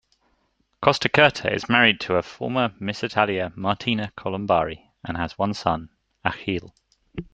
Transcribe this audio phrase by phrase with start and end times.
[0.81, 5.89] Costacurta is married to former Miss Italia Martina Colombari, and has one son,
[6.25, 6.73] Achille.